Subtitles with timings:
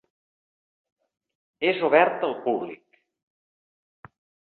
[1.71, 2.99] És obert al públic.